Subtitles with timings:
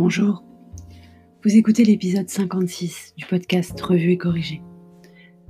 [0.00, 0.44] Bonjour.
[1.42, 4.62] Vous écoutez l'épisode 56 du podcast Revue et corrigé.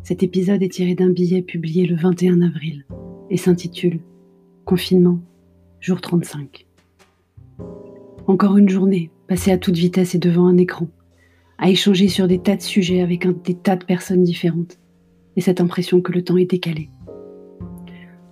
[0.02, 2.86] Cet épisode est tiré d'un billet publié le 21 avril
[3.28, 4.00] et s'intitule
[4.64, 5.20] Confinement,
[5.80, 6.66] jour 35.
[8.26, 10.88] Encore une journée passée à toute vitesse et devant un écran,
[11.58, 14.78] à échanger sur des tas de sujets avec des tas de personnes différentes,
[15.36, 16.88] et cette impression que le temps est décalé.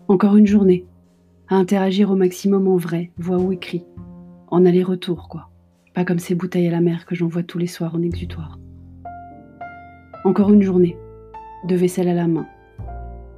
[0.08, 0.86] Encore une journée
[1.48, 3.84] à interagir au maximum en vrai, voix ou écrit,
[4.46, 5.50] en aller-retour, quoi.
[5.96, 8.58] Pas comme ces bouteilles à la mer que j'envoie tous les soirs en exutoire.
[10.24, 10.94] Encore une journée,
[11.66, 12.46] de vaisselle à la main.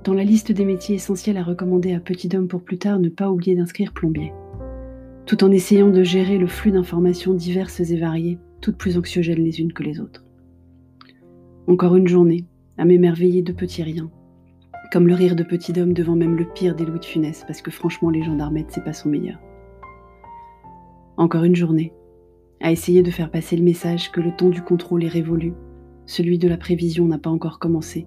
[0.03, 3.11] Dans la liste des métiers essentiels à recommander à petit homme pour plus tard, ne
[3.11, 4.33] pas oublier d'inscrire plombier.
[5.25, 9.61] Tout en essayant de gérer le flux d'informations diverses et variées, toutes plus anxiogènes les
[9.61, 10.25] unes que les autres.
[11.69, 12.45] Encore une journée,
[12.77, 14.11] à m'émerveiller de petits riens,
[14.91, 17.63] comme le rire de petit homme devant même le pire des Louis de Funès, parce
[17.63, 19.39] que franchement, les gendarmettes, c'est pas son meilleur.
[21.17, 21.93] Encore une journée,
[22.61, 25.53] à essayer de faire passer le message que le temps du contrôle est révolu,
[26.07, 28.07] celui de la prévision n'a pas encore commencé,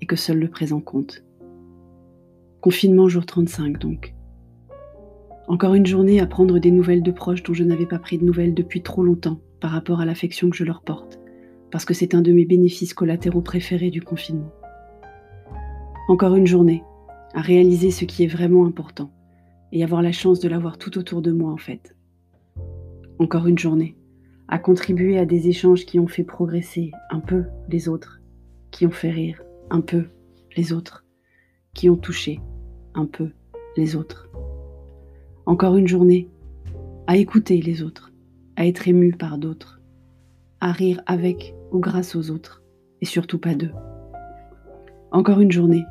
[0.00, 1.24] et que seul le présent compte.
[2.60, 4.14] Confinement jour 35 donc.
[5.46, 8.24] Encore une journée à prendre des nouvelles de proches dont je n'avais pas pris de
[8.24, 11.20] nouvelles depuis trop longtemps par rapport à l'affection que je leur porte,
[11.70, 14.52] parce que c'est un de mes bénéfices collatéraux préférés du confinement.
[16.08, 16.82] Encore une journée,
[17.34, 19.10] à réaliser ce qui est vraiment important
[19.72, 21.94] et avoir la chance de l'avoir tout autour de moi en fait.
[23.18, 23.96] Encore une journée,
[24.48, 28.20] à contribuer à des échanges qui ont fait progresser un peu les autres,
[28.72, 29.40] qui ont fait rire
[29.70, 30.06] un peu
[30.56, 31.04] les autres,
[31.74, 32.40] qui ont touché
[32.94, 33.30] un peu
[33.76, 34.28] les autres.
[35.46, 36.28] Encore une journée,
[37.06, 38.12] à écouter les autres,
[38.56, 39.80] à être ému par d'autres,
[40.60, 42.62] à rire avec ou grâce aux autres,
[43.00, 43.72] et surtout pas d'eux.
[45.12, 45.84] Encore une journée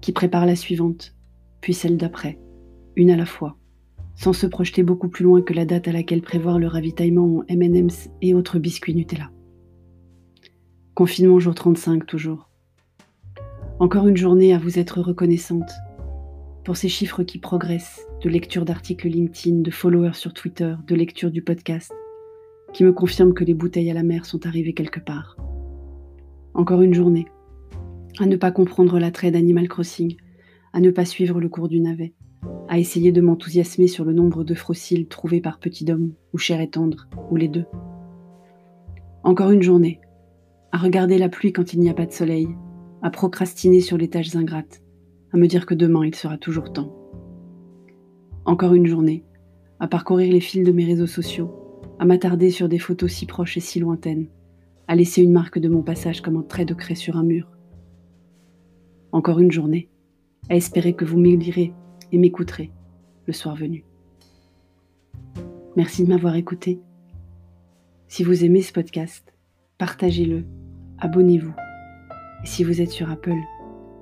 [0.00, 1.16] qui prépare la suivante,
[1.60, 2.38] puis celle d'après,
[2.94, 3.56] une à la fois,
[4.14, 7.44] sans se projeter beaucoup plus loin que la date à laquelle prévoir le ravitaillement en
[7.54, 9.30] MM's et autres biscuits Nutella.
[10.94, 12.48] Confinement jour 35 toujours.
[13.80, 15.70] Encore une journée à vous être reconnaissante
[16.64, 21.30] pour ces chiffres qui progressent, de lecture d'articles LinkedIn, de followers sur Twitter, de lecture
[21.30, 21.92] du podcast,
[22.72, 25.36] qui me confirment que les bouteilles à la mer sont arrivées quelque part.
[26.54, 27.26] Encore une journée
[28.20, 30.16] à ne pas comprendre l'attrait d'Animal Crossing,
[30.72, 32.14] à ne pas suivre le cours du navet,
[32.68, 36.60] à essayer de m'enthousiasmer sur le nombre de fossiles trouvés par Petit Homme, ou Cher
[36.60, 37.66] et Tendre, ou les deux.
[39.22, 40.00] Encore une journée,
[40.72, 42.48] à regarder la pluie quand il n'y a pas de soleil,
[43.02, 44.82] à procrastiner sur les tâches ingrates,
[45.32, 46.92] à me dire que demain il sera toujours temps.
[48.44, 49.24] Encore une journée,
[49.80, 53.56] à parcourir les fils de mes réseaux sociaux, à m'attarder sur des photos si proches
[53.56, 54.28] et si lointaines,
[54.88, 57.50] à laisser une marque de mon passage comme un trait de craie sur un mur,
[59.12, 59.88] encore une journée,
[60.50, 61.72] à espérer que vous m'élirez
[62.14, 62.70] et m'écouterez
[63.26, 63.84] le soir venu.
[65.76, 66.80] Merci de m'avoir écouté.
[68.06, 69.34] Si vous aimez ce podcast,
[69.78, 70.44] partagez-le,
[70.98, 71.54] abonnez-vous.
[72.44, 73.40] Et si vous êtes sur Apple,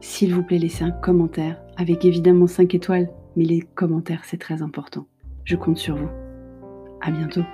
[0.00, 4.60] s'il vous plaît, laissez un commentaire, avec évidemment 5 étoiles, mais les commentaires, c'est très
[4.60, 5.06] important.
[5.44, 6.10] Je compte sur vous.
[7.00, 7.44] À bientôt.